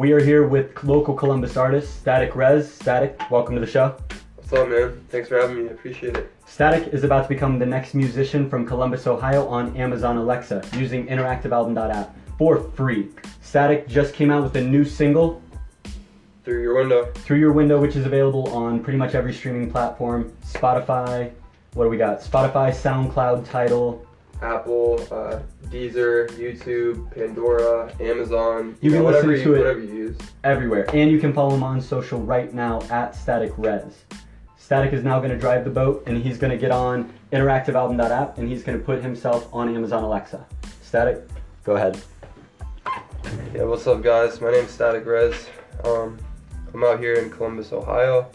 [0.00, 2.72] We are here with local Columbus artist Static Rez.
[2.72, 3.94] Static, welcome to the show.
[4.36, 4.98] What's up, man?
[5.10, 5.68] Thanks for having me.
[5.68, 6.32] I appreciate it.
[6.46, 11.06] Static is about to become the next musician from Columbus, Ohio on Amazon Alexa using
[11.06, 13.10] interactivealbum.app for free.
[13.42, 15.42] Static just came out with a new single,
[16.44, 17.12] Through your window.
[17.12, 21.30] Through Your Window, which is available on pretty much every streaming platform Spotify,
[21.74, 22.22] what do we got?
[22.22, 24.06] Spotify, SoundCloud, Tidal.
[24.40, 28.76] Apple, uh, Deezer, YouTube, Pandora, Amazon.
[28.80, 30.18] You can whatever listen to you, it- Whatever you use.
[30.44, 30.86] everywhere.
[30.92, 34.04] And you can follow him on social right now at Static Rez.
[34.58, 38.38] Static is now going to drive the boat and he's going to get on interactivealbum.app
[38.38, 40.44] and he's going to put himself on Amazon Alexa.
[40.82, 41.22] Static,
[41.64, 42.00] go ahead.
[43.54, 44.40] Yeah, what's up, guys?
[44.40, 45.48] My name's Static Rez.
[45.84, 46.18] Um,
[46.74, 48.28] I'm out here in Columbus, Ohio.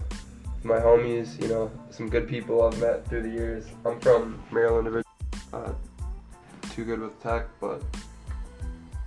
[0.64, 3.66] My homies, you know, some good people I've met through the years.
[3.86, 5.04] I'm from Maryland, originally.
[5.54, 5.74] Uh,
[6.76, 7.82] too good with tech, but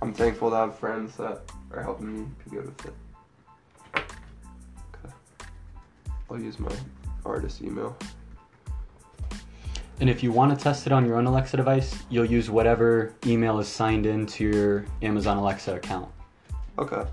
[0.01, 2.93] I'm thankful to have friends that are helping me be good with it.
[3.95, 5.13] Okay.
[6.31, 6.75] I'll use my
[7.23, 7.95] artist email.
[9.99, 13.13] And if you want to test it on your own Alexa device, you'll use whatever
[13.27, 16.09] email is signed into your Amazon Alexa account.
[16.79, 17.03] Okay.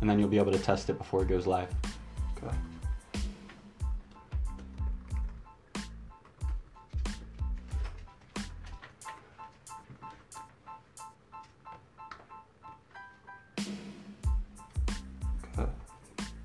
[0.00, 1.68] And then you'll be able to test it before it goes live.
[2.36, 2.46] Okay.
[2.46, 2.56] Okay.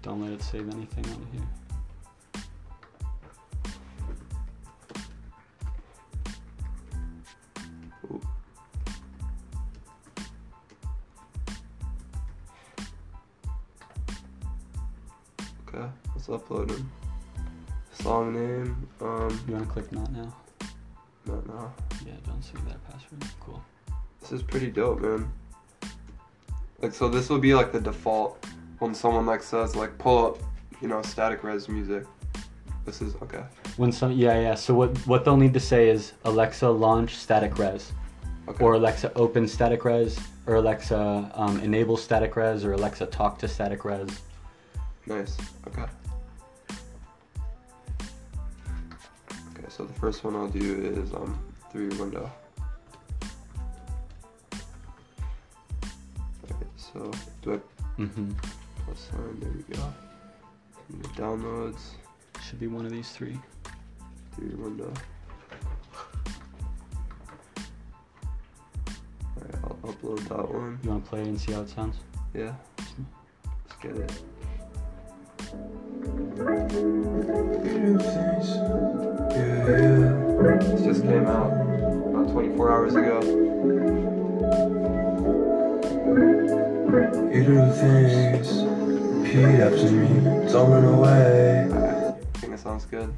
[0.03, 1.41] Don't let it save anything on here.
[15.69, 16.91] Okay, let's upload them.
[17.93, 20.35] Song name, um, You want to click not now?
[21.25, 21.73] no, no.
[22.05, 23.23] Yeah, don't save that password.
[23.39, 23.63] Cool.
[24.19, 25.31] This is pretty dope, man.
[26.81, 28.45] Like, so this will be like the default
[28.83, 30.37] when someone like says like pull up,
[30.81, 32.03] you know, static res music.
[32.85, 33.43] This is okay.
[33.77, 34.55] When some yeah yeah.
[34.55, 37.93] So what what they'll need to say is Alexa launch Static Res,
[38.49, 38.61] Okay.
[38.61, 43.47] or Alexa open Static Res, or Alexa um, enable Static Res, or Alexa talk to
[43.47, 44.09] Static Res.
[45.07, 45.37] Nice.
[45.67, 45.85] Okay.
[49.51, 50.69] Okay, so the first one I'll do
[51.01, 51.39] is um
[51.71, 52.29] through your window.
[56.75, 57.11] So
[57.41, 57.59] do I
[57.97, 58.31] Mm-hmm.
[58.85, 59.39] Plus sign?
[59.39, 59.93] There we go.
[60.89, 61.79] And the downloads
[62.47, 63.37] Should be one of these three.
[64.35, 64.91] through your window.
[69.37, 70.79] Alright, I'll upload that one.
[70.83, 71.97] You want to play it and see how it sounds?
[72.33, 72.53] Yeah.
[72.77, 74.23] Let's get it.
[79.63, 83.19] This just came out about 24 hours ago.
[87.33, 88.72] You do things,
[89.35, 91.67] repeat after me, don't away.
[91.71, 93.11] I think it sounds good.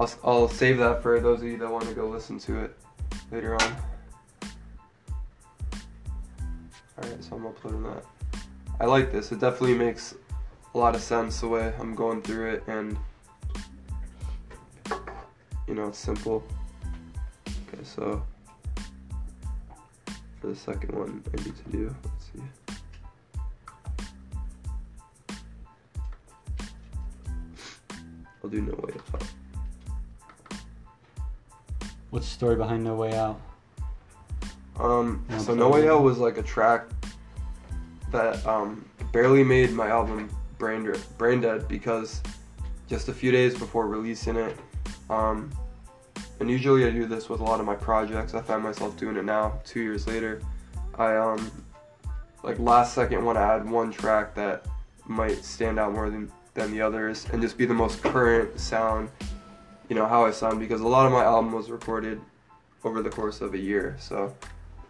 [0.00, 2.76] I'll, I'll save that for those of you that want to go listen to it
[3.30, 3.76] later on.
[7.02, 8.04] Alright, so I'm uploading that.
[8.80, 9.30] I like this.
[9.30, 10.14] It definitely makes
[10.74, 12.96] a lot of sense the way I'm going through it and
[15.66, 16.42] you know, it's simple.
[17.46, 18.22] Okay, so
[20.40, 21.94] for the second one I need to do,
[28.42, 29.24] I'll do no way out.
[32.10, 33.40] What's the story behind No Way Out?
[34.78, 35.88] Um, Yeah, so No Way.
[35.88, 36.86] Out was like a track
[38.10, 42.22] that um, barely made my album brain, brain dead because
[42.88, 44.56] just a few days before releasing it,
[45.10, 45.50] um,
[46.40, 48.32] and usually I do this with a lot of my projects.
[48.32, 50.40] I find myself doing it now, two years later.
[50.94, 51.50] I um,
[52.42, 54.64] like last second want to add one track that
[55.06, 59.08] might stand out more than than the others and just be the most current sound,
[59.88, 62.20] you know how I sound because a lot of my album was recorded
[62.84, 63.96] over the course of a year.
[63.98, 64.34] So,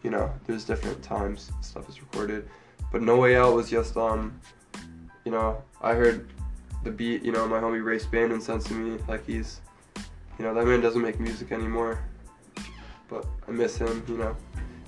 [0.03, 2.49] you know, there's different times stuff is recorded.
[2.91, 4.41] But No Way Out was just um,
[5.25, 6.27] you know, I heard
[6.85, 9.61] the beat, you know, my homie Race Bannon sent to me like he's,
[10.39, 12.03] you know, that man doesn't make music anymore,
[13.09, 14.03] but I miss him.
[14.09, 14.37] You know,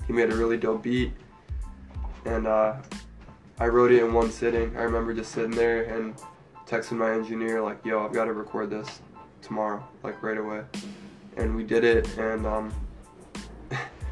[0.07, 1.11] he made a really dope beat,
[2.25, 2.77] and uh,
[3.59, 4.75] I wrote it in one sitting.
[4.75, 6.15] I remember just sitting there and
[6.71, 9.01] texted my engineer like, "Yo, I've got to record this
[9.41, 10.63] tomorrow, like right away,"
[11.35, 12.17] and we did it.
[12.17, 12.73] And um,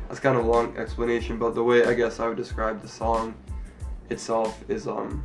[0.08, 2.88] that's kind of a long explanation, but the way I guess I would describe the
[2.88, 3.34] song
[4.10, 5.24] itself is um,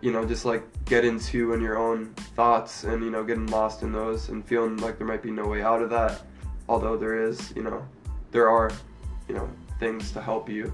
[0.00, 3.82] you know, just like get into in your own thoughts and you know getting lost
[3.82, 6.22] in those and feeling like there might be no way out of that,
[6.68, 7.84] although there is, you know,
[8.30, 8.70] there are,
[9.28, 10.72] you know, things to help you,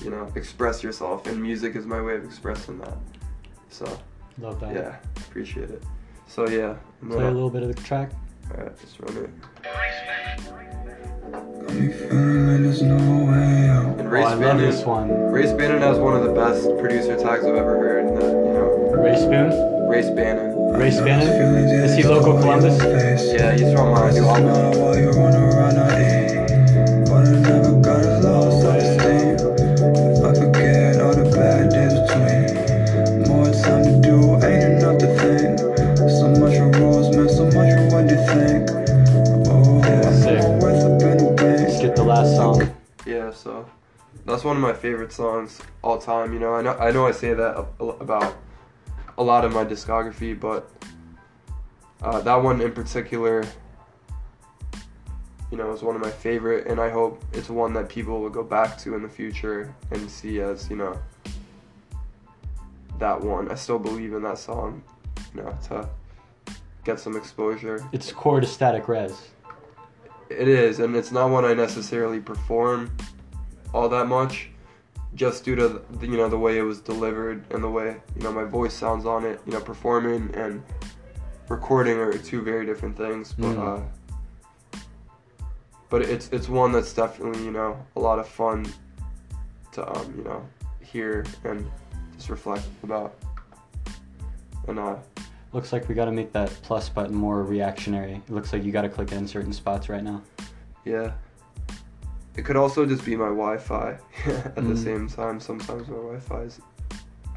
[0.00, 2.96] you know, express yourself, and music is my way of expressing that.
[3.74, 3.98] So
[4.38, 4.72] Love that.
[4.72, 5.82] yeah, appreciate it.
[6.28, 8.12] So yeah, I'm Play a gonna, little bit of the track.
[8.56, 9.30] all right, just run it.
[11.32, 13.98] Got me feeling like there's no way out.
[13.98, 15.08] And Oh, Race I love this one.
[15.32, 18.06] Race Bannon has one of the best producer tags I've ever heard.
[18.06, 19.88] And that, you know, Ray Spoon.
[19.88, 20.54] Race Bannon.
[20.78, 21.28] Ray Bannon.
[21.82, 22.78] Is he local Columbus?
[23.32, 25.53] Yeah, he's from uh, New Albany.
[44.34, 46.32] That's one of my favorite songs all time.
[46.32, 48.36] You know, I know I know I say that about
[49.16, 50.68] a lot of my discography, but
[52.02, 53.46] uh, that one in particular,
[55.52, 58.28] you know, is one of my favorite, and I hope it's one that people will
[58.28, 61.00] go back to in the future and see as you know
[62.98, 63.52] that one.
[63.52, 64.82] I still believe in that song,
[65.32, 65.88] you know, to
[66.82, 67.88] get some exposure.
[67.92, 69.28] It's core to Static Res.
[70.28, 72.90] It is, and it's not one I necessarily perform
[73.74, 74.48] all that much,
[75.14, 78.22] just due to the, you know the way it was delivered and the way you
[78.22, 79.40] know my voice sounds on it.
[79.44, 80.62] You know, performing and
[81.48, 83.78] recording are two very different things, but Mm.
[83.78, 84.78] uh,
[85.90, 88.64] but it's it's one that's definitely you know a lot of fun
[89.72, 90.46] to um you know
[90.80, 91.68] hear and
[92.16, 93.14] just reflect about.
[94.68, 94.96] And uh,
[95.52, 98.14] Looks like we got to make that plus button more reactionary.
[98.26, 100.22] It looks like you got to click it in certain spots right now.
[100.84, 101.12] Yeah.
[102.36, 103.90] It could also just be my Wi-Fi
[104.26, 104.76] at the Mm.
[104.78, 105.38] same time.
[105.40, 106.60] Sometimes my Wi-Fi is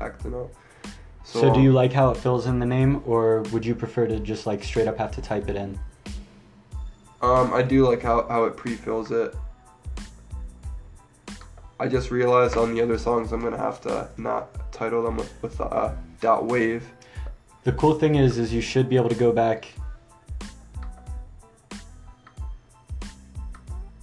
[0.02, 0.50] acting up.
[1.24, 4.08] So, do um, you like how it fills in the name, or would you prefer
[4.08, 5.78] to just like straight up have to type it in?
[7.22, 9.36] Um, I do like how, how it pre-fills it.
[11.80, 15.32] I just realized on the other songs I'm gonna have to not title them with,
[15.44, 16.88] with the uh, dot wave.
[17.66, 19.68] The cool thing is, is you should be able to go back.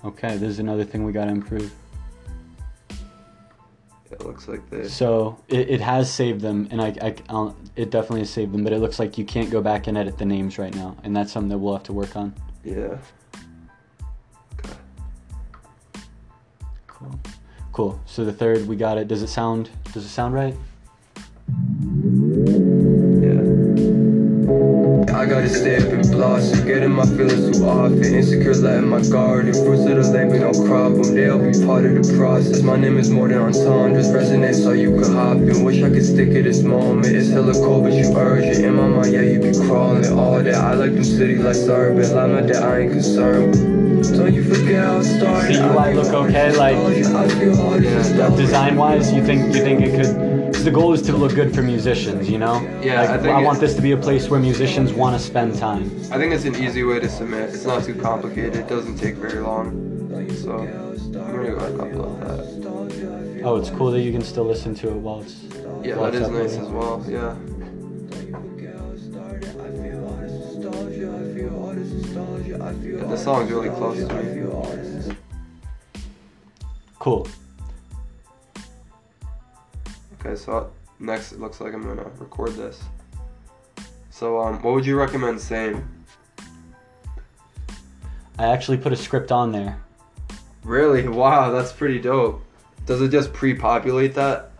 [0.04, 1.72] Okay, there's another thing we got to improve.
[4.10, 4.86] It looks like they.
[4.86, 8.62] So it, it has saved them, and I, I I'll, it definitely has saved them.
[8.62, 11.16] But it looks like you can't go back and edit the names right now, and
[11.16, 12.34] that's something that we'll have to work on.
[12.62, 12.98] Yeah.
[14.58, 14.74] Okay.
[16.86, 17.20] Cool.
[17.72, 18.00] Cool.
[18.06, 19.08] So the third, we got it.
[19.08, 19.70] Does it sound?
[19.92, 20.54] Does it sound right?
[26.94, 28.04] My feelings too often.
[28.04, 31.14] Insecure, letting my guard and fruits of the labor don't crop them.
[31.14, 32.62] They'll be part of the process.
[32.62, 35.64] My name is more than entendres, resonate so you could hop in.
[35.64, 37.06] Wish I could stick at this moment.
[37.06, 38.64] It's hella cold, but you urge it.
[38.64, 40.06] In my mind, yeah, you be crawling.
[40.12, 42.16] All that I like them city like urban.
[42.16, 43.54] I'm not that I ain't concerned.
[44.04, 45.54] Don't you forget how it started.
[45.54, 47.18] See, you I look okay, like, nostalgia.
[47.18, 48.36] I feel all this nostalgia.
[48.36, 50.33] Design wise, you think you think it could?
[50.64, 52.58] The goal is to look good for musicians, you know.
[52.82, 55.22] Yeah, Like, I think I want this to be a place where musicians want to
[55.22, 55.90] spend time.
[56.10, 57.50] I think it's an easy way to submit.
[57.50, 58.56] It's not too complicated.
[58.56, 59.66] It doesn't take very long.
[60.42, 63.44] So I'm go ahead and upload that.
[63.44, 65.42] Oh, it's cool that you can still listen to it while it's.
[65.82, 67.04] Yeah, while that it's is nice as well.
[67.06, 67.36] Yeah.
[72.82, 75.14] Yeah, the song's really close to me.
[76.98, 77.28] Cool.
[80.24, 82.82] Okay, so next it looks like I'm gonna record this.
[84.10, 85.86] So um, what would you recommend saying?
[88.38, 89.78] I actually put a script on there.
[90.64, 91.06] Really?
[91.06, 92.42] Wow, that's pretty dope.
[92.86, 94.52] Does it just pre-populate that?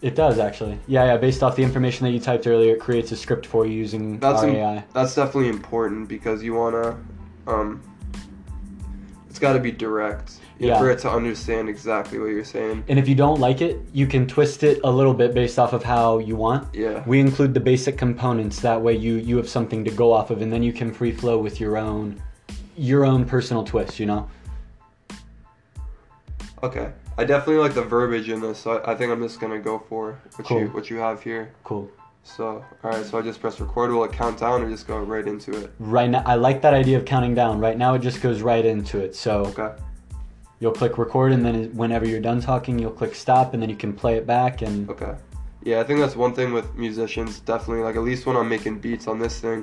[0.00, 0.78] It does actually.
[0.86, 1.16] Yeah, yeah.
[1.16, 4.18] Based off the information that you typed earlier, it creates a script for you using
[4.18, 4.84] That's im- AI.
[4.92, 6.98] that's definitely important because you wanna
[7.46, 7.82] um,
[9.28, 10.78] it's got to be direct Yeah.
[10.78, 12.84] for it to understand exactly what you're saying.
[12.88, 15.72] And if you don't like it, you can twist it a little bit based off
[15.72, 16.72] of how you want.
[16.74, 17.02] Yeah.
[17.06, 18.60] We include the basic components.
[18.60, 21.12] That way, you you have something to go off of, and then you can free
[21.12, 22.22] flow with your own
[22.76, 23.98] your own personal twist.
[23.98, 24.30] You know.
[26.62, 26.92] Okay.
[27.16, 29.78] I definitely like the verbiage in this, so I, I think I'm just gonna go
[29.88, 31.52] for what you what you have here.
[31.64, 31.90] Cool.
[32.24, 33.04] So, all right.
[33.04, 33.92] So I just press record.
[33.92, 35.70] Will it count down or just go right into it?
[35.78, 37.60] Right now, I like that idea of counting down.
[37.60, 39.14] Right now, it just goes right into it.
[39.14, 39.70] So Okay.
[40.64, 43.76] You'll click record, and then whenever you're done talking, you'll click stop, and then you
[43.76, 44.62] can play it back.
[44.62, 45.14] And Okay.
[45.62, 47.40] Yeah, I think that's one thing with musicians.
[47.40, 49.62] Definitely, like at least when I'm making beats on this thing,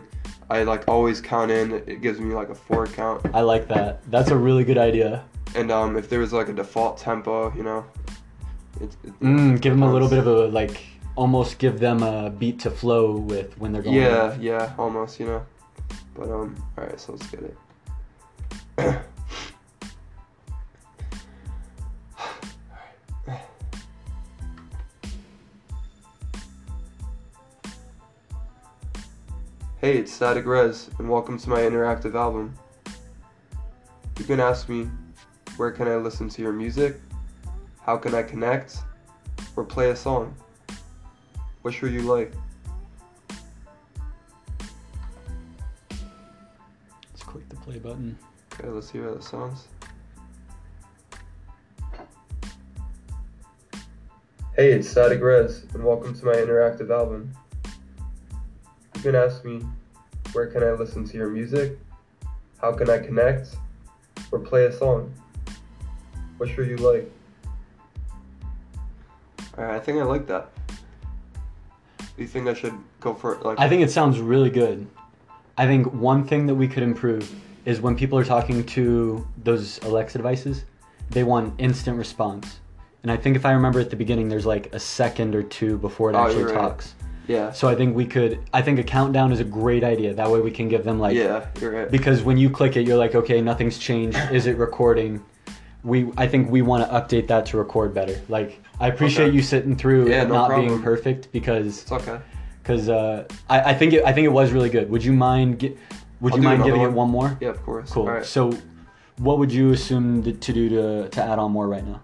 [0.51, 1.73] I like always count in.
[1.87, 3.25] It gives me like a four count.
[3.33, 4.03] I like that.
[4.11, 5.23] That's a really good idea.
[5.55, 7.83] And um, if there was like a default tempo, you know,
[8.79, 10.83] it, it, Mm, give them a little bit of a like,
[11.15, 13.95] almost give them a beat to flow with when they're going.
[13.95, 15.43] Yeah, yeah, almost, you know.
[16.13, 19.01] But um, all right, so let's get it.
[29.81, 32.53] Hey, it's Static Res, and welcome to my interactive album.
[34.19, 34.87] You can ask me,
[35.57, 36.97] where can I listen to your music?
[37.81, 38.77] How can I connect?
[39.55, 40.35] Or play a song?
[41.63, 42.31] Which would you like?
[47.09, 48.15] Let's click the play button.
[48.53, 49.67] Okay, let's see how that sounds.
[54.55, 57.33] Hey, it's Static Res, and welcome to my interactive album.
[59.01, 59.63] You can ask me,
[60.31, 61.79] where can I listen to your music?
[62.59, 63.55] How can I connect?
[64.31, 65.11] Or play a song?
[66.37, 67.11] Which would you like?
[69.57, 70.51] Alright, I think I like that.
[71.97, 73.43] Do you think I should go for it?
[73.43, 74.85] Like, I think it sounds really good.
[75.57, 77.27] I think one thing that we could improve
[77.65, 80.65] is when people are talking to those Alexa devices,
[81.09, 82.59] they want instant response.
[83.01, 85.79] And I think if I remember at the beginning, there's like a second or two
[85.79, 86.61] before it Oh, actually you're right.
[86.61, 86.93] talks.
[87.27, 88.39] Yeah, So I think we could.
[88.53, 90.13] I think a countdown is a great idea.
[90.13, 91.15] That way we can give them like.
[91.15, 91.89] yeah, you're right.
[91.91, 94.17] Because when you click it, you're like, okay, nothing's changed.
[94.31, 95.23] Is it recording?
[95.83, 98.19] We, I think we want to update that to record better.
[98.29, 99.35] Like, I appreciate Okay.
[99.35, 102.19] you sitting through Yeah, it no not being perfect because It's okay.
[102.61, 104.89] because uh, I, I think it, I think it was really good.
[104.91, 105.77] Would you mind gi-
[106.19, 106.95] Would I'll you mind giving it one.
[106.95, 107.37] one more?
[107.41, 107.89] Yeah, of course.
[107.89, 108.05] Cool.
[108.07, 108.25] Alright.
[108.25, 108.51] So,
[109.17, 112.01] what would you assume to, to do to to add on more right now?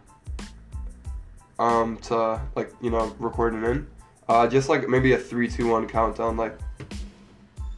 [1.59, 3.87] um to like you know record it in
[4.29, 6.57] uh just like maybe a three two one countdown like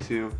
[0.01, 0.31] two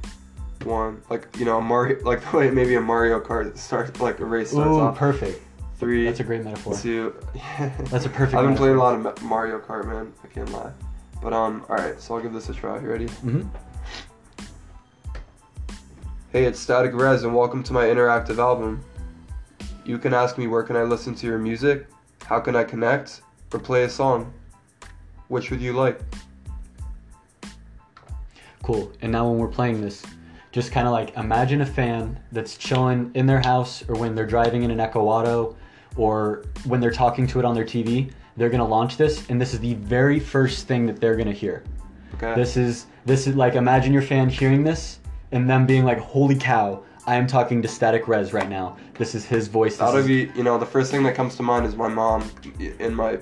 [0.64, 1.02] one.
[1.10, 4.52] Like you know mario like the way maybe a mario kart starts like a race
[4.52, 4.98] starts Ooh, off.
[4.98, 5.42] perfect.
[5.78, 6.76] three That's a great metaphor.
[6.78, 7.16] two.
[7.86, 10.12] That's a perfect i've been playing a lot of mario kart man.
[10.24, 10.72] I can't lie.
[11.22, 12.00] But um all right.
[12.02, 12.80] So i'll give this a try.
[12.80, 13.08] You ready?
[13.08, 13.44] Hmm
[16.32, 18.84] Hey, it's Static Res, and welcome to my interactive album.
[19.84, 21.88] You can ask me where can I listen to your music,
[22.24, 24.32] how can I connect, or play a song.
[25.30, 26.02] Which would you like?
[28.64, 28.92] Cool.
[29.02, 30.04] And now when we're playing this,
[30.52, 34.26] just kind of like imagine a fan that's chilling in their house or when they're
[34.26, 35.56] driving in an Echo Auto
[35.96, 38.12] or when they're talking to it on their TV.
[38.38, 41.64] They're gonna launch this, and this is the very first thing that they're gonna hear.
[42.16, 42.34] Okay.
[42.36, 45.00] This is this is like imagine your fan hearing this
[45.32, 46.84] and them being like, "Holy cow!
[47.06, 48.78] I am talking to Static Res right now.
[48.98, 51.36] This is his voice." This That'll is- be, you know, the first thing that comes
[51.36, 52.30] to mind is my mom
[52.80, 53.20] in my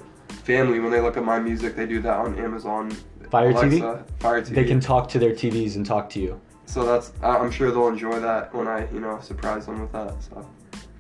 [0.48, 0.80] family.
[0.80, 2.89] When they look at my music, they do that on Amazon.
[3.30, 3.82] Fire TV?
[4.20, 4.56] Fire TV.
[4.56, 6.39] They can talk to their TVs and talk to you.
[6.66, 9.92] So that's, I- I'm sure they'll enjoy that when I, you know, surprise them with
[9.92, 10.16] that.
[10.24, 10.50] So,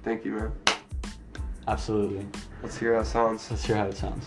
[0.03, 0.51] thank you, man.
[1.67, 2.27] Absolutely.
[2.61, 3.49] Let's hear how it sounds.
[3.49, 4.25] Let's hear how it sounds.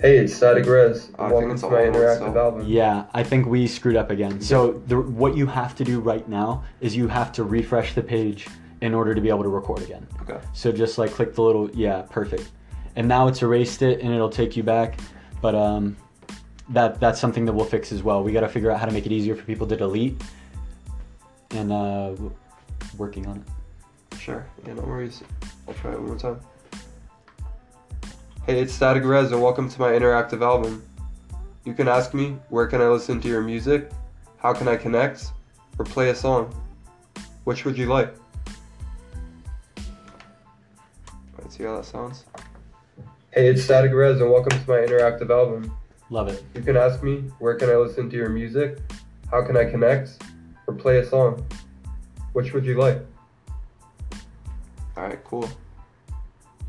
[0.00, 1.10] Hey, it's Static Res.
[1.18, 2.66] I think Welcome it's to my long one, interactive so- album.
[2.66, 4.40] Yeah, I think we screwed up again.
[4.40, 8.02] So the, what you have to do right now is you have to refresh the
[8.02, 8.48] page
[8.84, 10.06] in order to be able to record again.
[10.20, 10.38] Okay.
[10.52, 12.50] So just like click the little yeah, perfect.
[12.96, 14.98] And now it's erased it and it'll take you back.
[15.40, 15.96] But um,
[16.68, 18.22] that that's something that we'll fix as well.
[18.22, 20.22] We got to figure out how to make it easier for people to delete.
[21.52, 22.14] And uh,
[22.98, 24.18] working on it.
[24.18, 24.46] Sure.
[24.66, 25.22] Yeah, no worries.
[25.66, 26.40] I'll try it one more time.
[28.46, 30.84] Hey, it's Static Res, and welcome to my interactive album.
[31.64, 33.90] You can ask me, where can I listen to your music?
[34.36, 35.32] How can I connect?
[35.78, 36.54] Or play a song?
[37.44, 38.14] Which would you like?
[41.54, 42.24] See how that sounds.
[43.30, 45.76] Hey, it's Static Res, and welcome to my interactive album.
[46.10, 46.42] Love it.
[46.52, 48.78] You can ask me, where can I listen to your music?
[49.30, 50.20] How can I connect?
[50.66, 51.46] Or play a song?
[52.32, 53.00] Which would you like?
[54.96, 55.48] Alright, cool.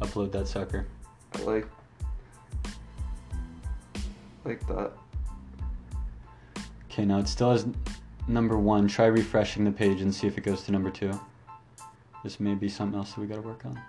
[0.02, 0.86] Upload that sucker.
[1.34, 1.68] I like
[4.44, 4.92] like that.
[6.92, 7.66] Okay, now it still has
[8.28, 8.88] number one.
[8.88, 11.20] Try refreshing the page and see if it goes to number two.
[12.24, 13.82] This may be something else that we got to work on.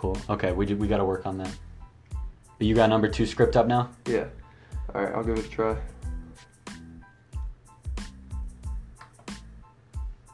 [0.00, 0.16] Cool.
[0.30, 1.54] Okay, we we got to work on that.
[2.56, 3.90] But you got number two script up now.
[4.06, 4.24] Yeah.
[4.94, 5.76] Alright, I'll give it a try.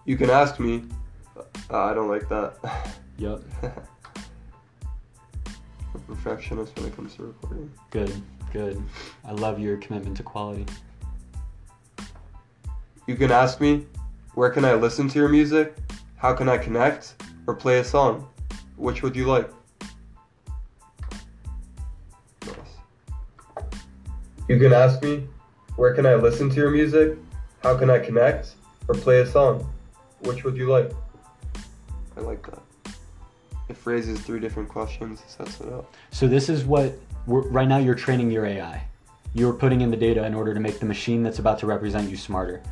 [0.05, 0.85] You can ask me.
[1.69, 2.95] Uh, I don't like that.
[3.19, 3.43] Yup.
[3.65, 3.73] A
[6.07, 7.73] perfectionist when it comes to recording.
[7.91, 8.23] Good.
[8.53, 8.81] Good.
[9.25, 10.67] I love your commitment to quality.
[13.09, 13.87] You can ask me,
[14.35, 15.77] where can I listen to your music?
[16.17, 17.15] how can I connect,
[17.47, 18.29] or play a song?
[18.77, 19.51] Which would you like?
[24.49, 25.27] You can ask me,
[25.77, 27.19] where can I listen to your music?
[27.63, 28.55] How can I connect,
[28.87, 29.73] or play a song?
[30.21, 30.93] Which would you like?
[32.17, 32.63] I like that.
[33.69, 35.93] It phrases three different questions, sets it up.
[36.11, 38.87] So this is what we're, right now you're training your AI.
[39.35, 42.09] You're putting in the data in order to make the machine that's about to represent
[42.09, 42.63] you smarter.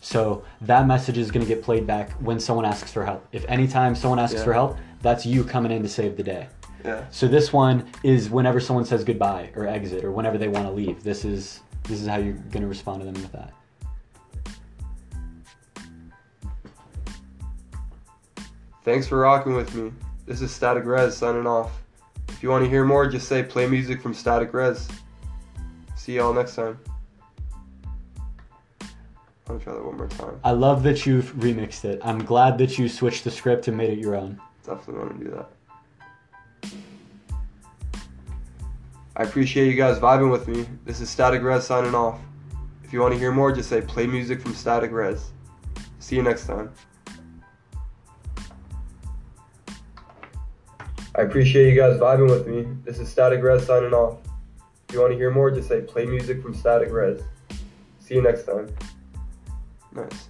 [0.00, 3.26] So that message is going to get played back when someone asks for help.
[3.32, 4.44] If anytime someone asks Yeah.
[4.44, 6.48] for help, that's you coming in to save the day.
[6.84, 7.04] Yeah.
[7.10, 10.72] So this one is whenever someone says goodbye or exit or whenever they want to
[10.72, 11.02] leave.
[11.02, 13.54] This is this is how you're going to respond to them with that.
[18.84, 19.92] Thanks for rocking with me.
[20.26, 21.82] This is Static Res signing off.
[22.28, 24.88] If you want to hear more, just say play music from Static Res.
[25.96, 26.78] See y'all next time.
[28.80, 28.88] I'm
[29.46, 30.38] gonna try that one more time.
[30.44, 32.00] I love that you've remixed it.
[32.04, 34.40] I'm glad that you switched the script and made it your own.
[34.64, 35.48] Definitely want to do that.
[39.18, 40.64] I appreciate you guys vibing with me.
[40.84, 42.20] This is Static Res signing off.
[42.84, 45.32] If you want to hear more, just say play music from Static Res.
[45.98, 46.72] See you next time.
[51.16, 52.68] I appreciate you guys vibing with me.
[52.84, 54.20] This is Static Res signing off.
[54.88, 57.20] If you want to hear more, just say play music from Static Res.
[57.98, 58.68] See you next time.
[59.90, 60.28] Nice.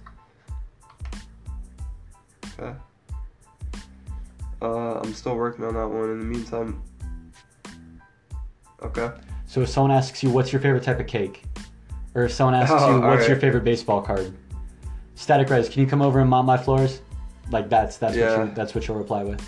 [2.59, 2.73] Okay.
[4.63, 6.09] Uh, I'm still working on that one.
[6.09, 6.81] In the meantime,
[8.83, 9.11] okay.
[9.47, 11.43] So if someone asks you what's your favorite type of cake,
[12.15, 14.33] or if someone asks Oh, you what's your favorite baseball card,
[15.15, 17.01] Static Res, can you come over and mop my floors?
[17.51, 18.37] Like that's that's Yeah.
[18.37, 19.41] what you, that's what you'll reply with.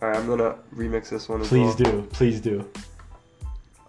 [0.00, 1.92] All right, I'm gonna remix this one as Please well.
[1.92, 2.68] do, please do.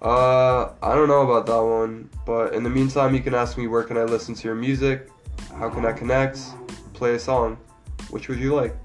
[0.01, 3.68] Uh, I don't know about that one, but in the meantime, you can ask me
[3.68, 5.10] where can I listen to your music,
[5.58, 6.39] how can I connect,
[6.94, 7.58] play a song.
[8.10, 8.75] Which would you like?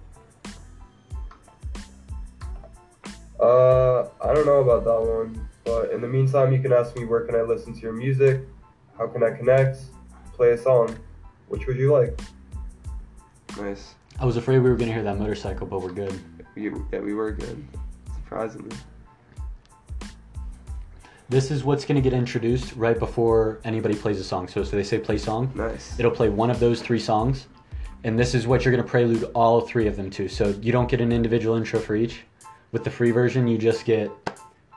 [3.40, 7.06] Uh, I don't know about that one, but in the meantime, you can ask me
[7.06, 8.42] where can I listen to your music,
[8.98, 9.78] how can I connect,
[10.34, 10.94] play a song.
[11.48, 12.20] Which would you like?
[13.58, 13.94] Nice.
[14.18, 16.20] I was afraid we were gonna hear that motorcycle, but we're good.
[16.54, 17.66] We, yeah, we were good.
[18.14, 18.76] Surprisingly.
[21.30, 24.48] This is what's gonna get introduced right before anybody plays a song.
[24.48, 25.50] So so they say play song.
[25.54, 25.98] Nice.
[25.98, 27.46] It'll play one of those three songs,
[28.04, 30.28] and this is what you're gonna prelude all three of them to.
[30.28, 32.22] So you don't get an individual intro for each.
[32.72, 34.10] With the free version, you just get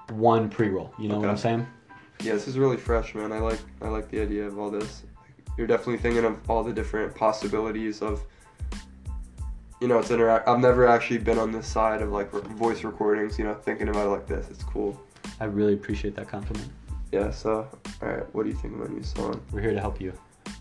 [0.09, 0.93] one pre-roll.
[0.97, 1.67] You know what I'm saying?
[2.21, 3.31] Yeah, this is really fresh, man.
[3.31, 5.03] I like I like the idea of all this.
[5.57, 8.23] You're definitely thinking of all the different possibilities of.
[9.81, 10.47] You know, it's interact.
[10.47, 13.37] I've never actually been on this side of like re- voice recordings.
[13.37, 14.99] You know, thinking about it like this, it's cool.
[15.39, 16.69] I really appreciate that compliment.
[17.11, 17.31] Yeah.
[17.31, 17.67] So,
[18.01, 18.33] all right.
[18.33, 19.41] What do you think of my new song?
[19.51, 20.13] We're here to help you.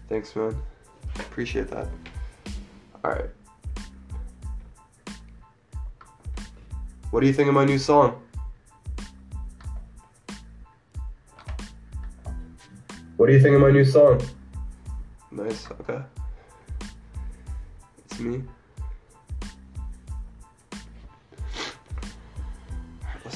[0.09, 0.55] Thanks, man.
[1.17, 1.89] Appreciate that.
[3.05, 3.31] All right.
[7.13, 8.23] What do you think of my new song?
[13.19, 14.23] What do you think of my new song?
[15.31, 16.03] Nice, okay.
[18.07, 18.43] It's me.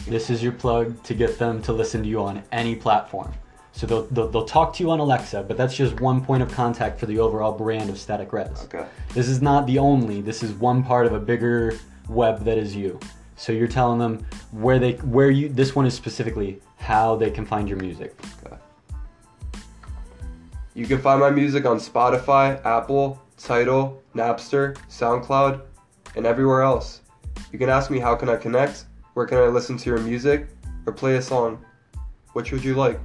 [0.09, 3.31] This is your plug to get them to listen to you on any platform.
[3.73, 6.51] So they'll, they'll, they'll talk to you on Alexa, but that's just one point of
[6.51, 8.65] contact for the overall brand of Static Res.
[8.65, 8.87] Okay.
[9.12, 10.23] This is not the only.
[10.23, 12.99] This is one part of a bigger web that is you.
[13.37, 17.44] So you're telling them where they where you this one is specifically how they can
[17.44, 18.18] find your music.
[18.44, 18.57] Okay.
[20.75, 25.62] You can find my music on Spotify, Apple, Tidal, Napster, SoundCloud,
[26.16, 27.03] and everywhere else.
[27.53, 30.49] You can ask me how can I connect, where can I listen to your music,
[30.87, 31.64] or play a song.
[32.33, 33.01] Which would you like?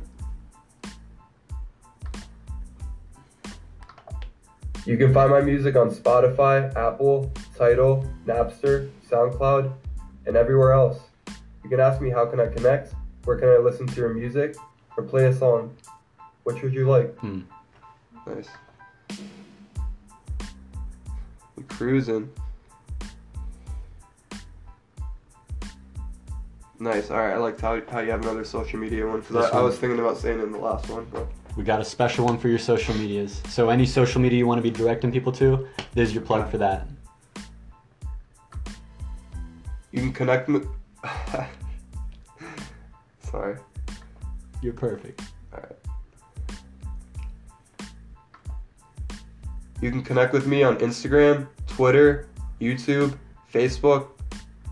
[4.86, 9.72] You can find my music on Spotify, Apple, Tidal, Napster, SoundCloud,
[10.26, 11.00] and everywhere else.
[11.64, 14.56] You can ask me how can I connect, where can I listen to your music,
[14.98, 15.76] or play a song.
[16.44, 17.16] Which would you like?
[17.20, 17.42] Hmm.
[18.26, 18.50] Nice.
[21.56, 22.30] We cruising.
[26.80, 27.12] Nice.
[27.12, 27.34] All right.
[27.34, 29.78] I liked how, how you have another social media one because This I, I was
[29.78, 32.48] thinking about saying it in the last one, but We got a special one for
[32.48, 33.42] your social medias.
[33.50, 36.58] So any social media you want to be directing people to, there's your plug for
[36.58, 36.88] that.
[39.92, 40.62] You can connect me.
[43.22, 43.58] Sorry.
[44.62, 45.22] You're perfect.
[45.54, 45.76] All right.
[49.82, 52.28] You can connect with me on Instagram, Twitter,
[52.60, 53.18] YouTube,
[53.52, 54.10] Facebook,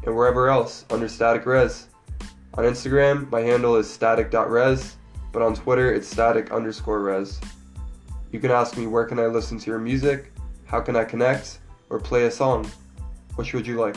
[0.05, 1.87] and wherever else under Static Res.
[2.53, 4.95] On Instagram, my handle is static.res,
[5.31, 7.39] but on Twitter, it's static underscore res.
[8.31, 10.31] You can ask me where can I listen to your music,
[10.65, 12.69] how can I connect, or play a song.
[13.35, 13.95] Which would you like?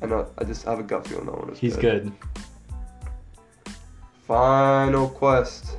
[0.00, 0.30] I know.
[0.38, 2.12] I just have a gut feeling that one is He's good.
[4.26, 5.76] Final quest.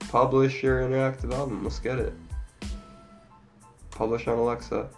[0.00, 1.62] Publish your interactive album.
[1.62, 2.12] Let's get it.
[3.90, 4.88] Publish on Alexa.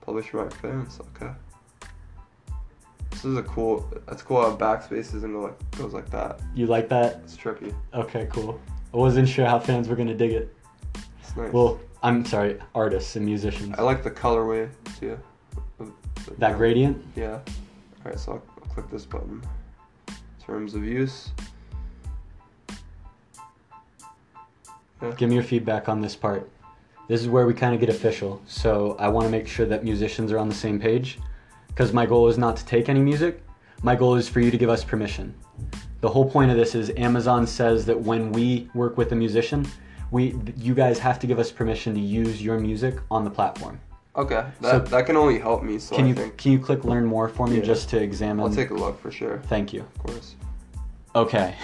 [0.00, 0.98] Publish my fans.
[1.14, 1.32] Okay.
[3.10, 3.88] This is a cool.
[4.06, 6.40] That's cool how backspaces and like goes like that.
[6.54, 7.20] You like that?
[7.24, 7.74] It's trippy.
[7.92, 8.58] Okay, cool.
[8.92, 10.56] I wasn't sure how fans were gonna dig it.
[11.20, 11.52] It's nice.
[11.52, 13.74] Well, I'm sorry, artists and musicians.
[13.78, 15.18] I like the colorway too.
[16.38, 17.02] That gradient.
[17.16, 17.40] Yeah.
[18.04, 19.42] Alright, so I'll, I'll click this button.
[20.44, 21.30] Terms of use.
[25.16, 26.50] Give me your feedback on this part.
[27.08, 28.40] This is where we kind of get official.
[28.46, 31.18] So I want to make sure that musicians are on the same page
[31.68, 33.42] because my goal is not to take any music.
[33.82, 35.34] My goal is for you to give us permission.
[36.02, 39.66] The whole point of this is Amazon says that when we work with a musician,
[40.10, 43.80] we you guys have to give us permission to use your music on the platform.
[44.16, 45.78] Okay, that, So- that can only help me.
[45.78, 47.62] So Can I you think can you click learn more for me Yeah.
[47.62, 48.44] just to examine?
[48.44, 49.40] I'll take a look for sure.
[49.46, 49.82] Thank you.
[49.82, 50.34] Of course.
[51.14, 51.54] Okay.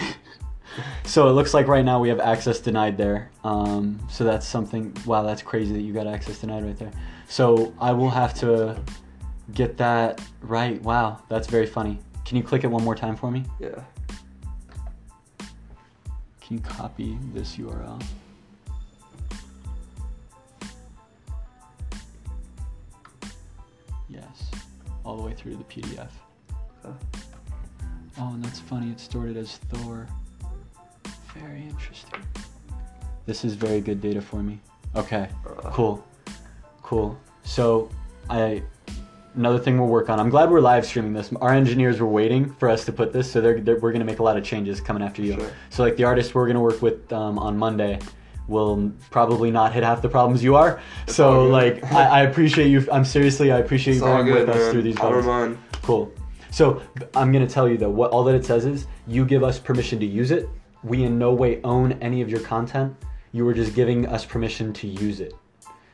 [1.04, 3.30] so it looks like right now we have access denied there.
[3.42, 4.96] Um, so that's something.
[5.06, 6.92] Wow, that's crazy that you got access denied right there.
[7.28, 8.80] So I will have to
[9.54, 10.80] get that right.
[10.82, 11.98] Wow, that's very funny.
[12.24, 13.44] Can you click it one more time for me?
[13.58, 13.82] Yeah.
[16.40, 18.00] Can you copy this URL?
[25.06, 26.08] All the way through the PDF.
[26.84, 26.94] Okay.
[28.18, 28.90] Oh, and that's funny.
[28.90, 30.06] It stored it as Thor.
[31.34, 32.20] Very interesting.
[33.24, 34.60] This is very good data for me.
[34.94, 35.28] Okay,
[35.64, 36.04] cool,
[36.82, 37.18] cool.
[37.44, 37.90] So,
[38.30, 38.62] I
[39.34, 40.18] another thing we'll work on.
[40.18, 41.30] I'm glad we're live streaming this.
[41.40, 44.20] Our engineers were waiting for us to put this, so they're, they're we're gonna make
[44.20, 45.34] a lot of changes coming after you.
[45.34, 45.52] Sure.
[45.70, 47.98] So, like the artist we're gonna work with um, on Monday
[48.48, 50.80] will probably not hit half the problems you are.
[51.06, 52.86] It's so, like, I, I appreciate you.
[52.92, 55.58] I'm seriously, I appreciate It's you good, with us through these bugs.
[55.82, 56.12] Cool.
[56.50, 56.80] So
[57.14, 60.00] I'm gonna tell you though, what all that it says is you give us permission
[60.00, 60.48] to use it.
[60.82, 62.96] We in no way own any of your content.
[63.32, 65.34] You were just giving us permission to use it.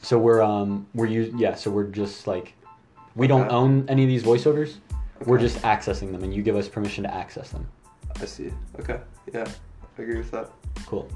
[0.02, 1.54] So we're um we're us- yeah.
[1.54, 2.54] So we're just like
[3.16, 3.54] we don't Okay.
[3.54, 4.76] own any of these voiceovers.
[5.26, 7.66] We're just accessing them, and you give us permission to access them.
[8.20, 8.52] I see.
[8.80, 9.00] Okay.
[9.32, 9.46] Yeah.
[9.98, 10.50] I agree with that.
[10.86, 11.08] Cool.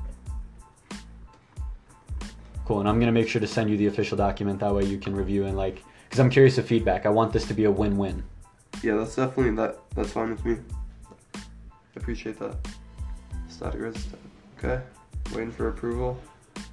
[2.66, 2.81] Cool.
[2.81, 4.59] And I'm gonna make sure to send you the official document.
[4.59, 7.07] That way you can review and like, because I'm curious of feedback.
[7.07, 8.24] I want this to be a win-win.
[8.83, 9.79] Yeah, that's definitely that.
[9.94, 10.59] That's fine with me.
[11.37, 11.40] I
[11.96, 12.57] appreciate that.
[13.48, 14.07] Static res.
[14.59, 14.83] Okay.
[15.33, 16.20] Waiting for approval.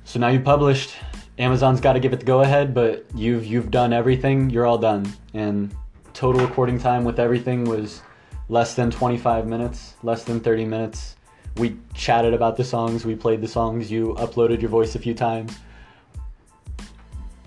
[0.03, 0.95] So now you published.
[1.37, 4.49] Amazon's got to give it the go ahead, but you've you've done everything.
[4.49, 5.11] You're all done.
[5.35, 5.73] And
[6.13, 8.01] total recording time with everything was
[8.49, 11.17] less than 25 minutes, less than 30 minutes.
[11.57, 15.13] We chatted about the songs, we played the songs, you uploaded your voice a few
[15.13, 15.55] times.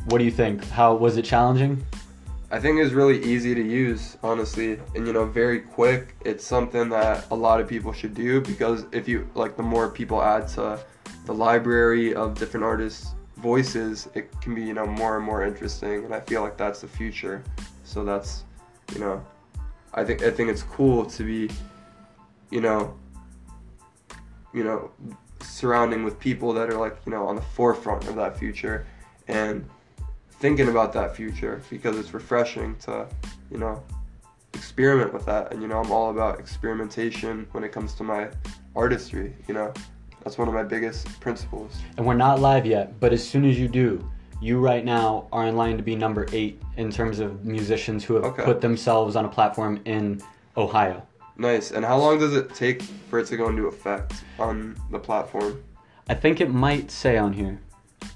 [0.06, 0.64] What do you think?
[0.66, 1.84] How was it challenging?
[2.52, 6.14] I think it's really easy to use, honestly, and you know, very quick.
[6.24, 9.90] It's something that a lot of people should do because if you like, the more
[9.90, 10.78] people add to
[11.24, 16.04] the library of different artists' voices, it can be you know more and more interesting,
[16.04, 17.42] and I feel like that's the future.
[17.82, 18.44] So that's,
[18.94, 19.26] you know,
[19.92, 21.52] I think I think it's cool to be,
[22.50, 22.94] you know,
[24.54, 24.92] you know,
[25.40, 28.86] surrounding with people that are like you know on the forefront of that future,
[29.26, 29.68] and
[30.38, 33.06] thinking about that future because it's refreshing to,
[33.50, 33.82] you know,
[34.54, 35.52] experiment with that.
[35.52, 38.28] And you know, I'm all about experimentation when it comes to my
[38.74, 39.34] artistry.
[39.48, 39.72] You know,
[40.22, 41.76] that's one of my biggest principles.
[41.96, 44.08] And we're not live yet, but as soon as you do,
[44.40, 48.14] you right now are in line to be number eight in terms of musicians who
[48.16, 48.44] have Okay.
[48.44, 50.20] put themselves on a platform in
[50.56, 51.02] Ohio.
[51.38, 51.70] Nice.
[51.70, 55.62] And how long does it take for it to go into effect on the platform?
[56.08, 57.58] I think it might say on here,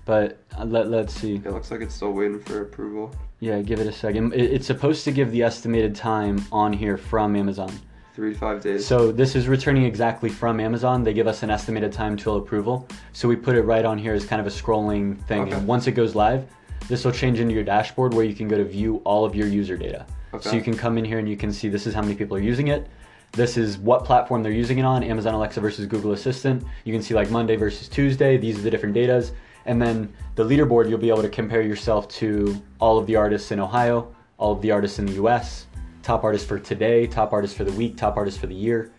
[0.05, 1.37] but uh, let let's see.
[1.37, 3.15] It looks like it's still waiting for approval.
[3.41, 4.35] Yeah, give it a second.
[4.35, 7.73] It, it's supposed to give the estimated time on here from Amazon.
[8.15, 8.87] Three to five days.
[8.87, 11.05] So this is returning exactly from Amazon.
[11.05, 12.87] They give us an estimated time till approval.
[13.13, 15.43] So we put it right on here as kind of a scrolling thing.
[15.43, 15.53] Okay.
[15.53, 16.45] And once it goes live,
[16.89, 19.47] this will change into your dashboard where you can go to view all of your
[19.47, 20.07] user data.
[20.35, 20.49] Okay.
[20.49, 22.37] So you can come in here and you can see this is how many people
[22.37, 22.89] are using it.
[23.33, 26.65] This is what platform they're using it on, Amazon Alexa versus Google Assistant.
[26.85, 29.31] You can see like Monday versus Tuesday, these are the different datas.
[29.67, 33.51] And then the leaderboard, you'll be able to compare yourself to all of the artists
[33.53, 35.67] in Ohio, all of the artists in the US,
[36.03, 38.93] top artists for today, top artists for the week, top artists for the year.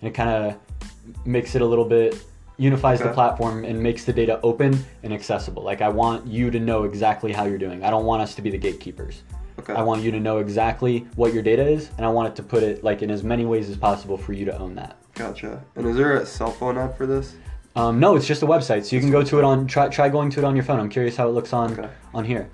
[0.00, 2.22] And it kind of makes it a little bit,
[2.58, 5.62] unifies the platform and makes the data open and accessible.
[5.62, 7.82] Like I want you to know exactly how you're doing.
[7.84, 9.22] I don't want us to be the gatekeepers.
[9.58, 9.72] okay.
[9.74, 12.42] I want you to know exactly what your data is, and I want it to
[12.42, 14.96] put it like in as many ways as possible for you to own that.
[15.14, 15.62] Gotcha.
[15.76, 17.34] And is there a cell phone app for this?
[17.74, 19.66] Um, no, it's just a website, so you can go to it on.
[19.66, 20.78] Try try going to it on your phone.
[20.78, 21.88] I'm curious how it looks on Okay.
[22.12, 22.50] on here.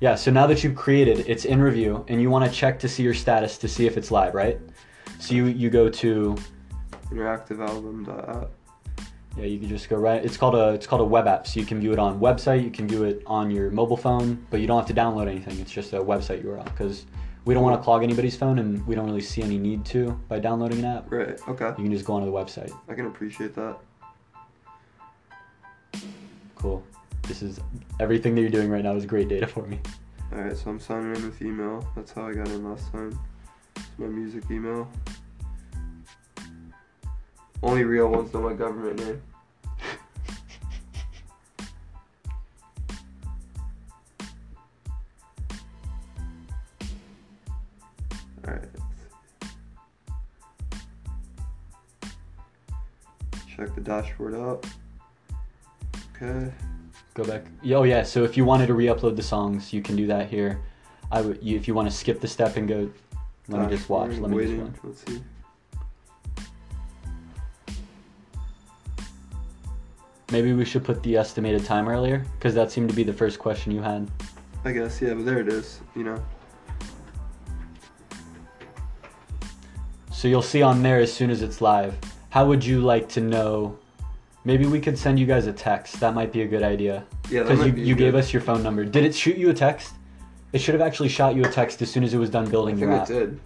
[0.00, 0.14] Yeah.
[0.16, 3.02] So now that you've created, it's in review, and you want to check to see
[3.02, 4.58] your status to see if it's live, right?
[5.20, 6.36] So you you go to
[7.10, 8.50] Interactive album app.
[9.36, 10.22] yeah you can just go right.
[10.24, 12.62] It's called a it's called a web app, so you can view it on website,
[12.64, 15.58] you can view it on your mobile phone, but you don't have to download anything.
[15.60, 17.06] It's just a website URL because
[17.44, 20.10] we don't want to clog anybody's phone, and we don't really see any need to
[20.28, 21.10] by downloading an app.
[21.10, 21.38] Right.
[21.48, 21.68] Okay.
[21.78, 22.70] You can just go onto the website.
[22.88, 23.78] I can appreciate that.
[26.58, 26.84] Cool.
[27.22, 27.60] This is
[28.00, 29.78] everything that you're doing right now is great data for me.
[30.32, 30.56] All right.
[30.56, 31.86] So I'm signing in with email.
[31.94, 33.16] That's how I got in last time.
[33.76, 34.90] It's my music email.
[37.62, 39.22] Only real ones know my government name.
[48.44, 48.64] Alright.
[53.56, 54.66] Check the dashboard out.
[56.20, 56.52] Okay.
[57.14, 57.44] Go back.
[57.72, 58.02] Oh yeah.
[58.02, 60.60] So if you wanted to re-upload the songs, you can do that here.
[61.10, 61.42] I would.
[61.42, 62.90] You, if you want to skip the step and go,
[63.48, 64.12] let me uh, just watch.
[64.12, 64.74] Let me just watch.
[64.82, 65.20] Let's see.
[70.30, 73.38] Maybe we should put the estimated time earlier because that seemed to be the first
[73.38, 74.10] question you had.
[74.64, 76.22] I guess, yeah, but there it is, you know.
[80.12, 81.96] So you'll see on there as soon as it's live.
[82.28, 83.78] How would you like to know?
[84.44, 86.00] Maybe we could send you guys a text.
[86.00, 87.04] That might be a good idea.
[87.30, 88.84] Yeah, that Because you, be you gave us your phone number.
[88.84, 89.94] Did it shoot you a text?
[90.52, 92.50] It should have actually shot you a text as soon as it was done I
[92.50, 93.40] building think your it did.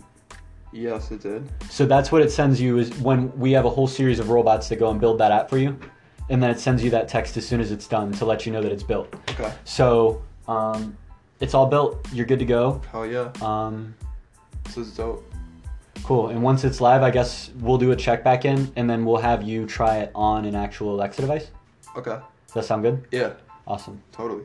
[0.72, 1.50] Yes, it did.
[1.70, 4.68] So that's what it sends you is when we have a whole series of robots
[4.68, 5.78] that go and build that app for you,
[6.30, 8.52] and then it sends you that text as soon as it's done to let you
[8.52, 9.12] know that it's built.
[9.30, 9.52] Okay.
[9.64, 10.96] So um,
[11.40, 12.06] it's all built.
[12.12, 12.80] You're good to go.
[12.90, 13.32] Hell yeah.
[13.42, 13.94] Um,
[14.64, 15.31] This is dope.
[16.04, 16.28] Cool.
[16.28, 19.18] And once it's live, I guess we'll do a check back in, and then we'll
[19.20, 21.50] have you try it on an actual Alexa device.
[21.96, 22.18] Okay.
[22.46, 23.06] Does that sound good?
[23.10, 23.32] Yeah,
[23.66, 24.02] Awesome.
[24.12, 24.44] totally.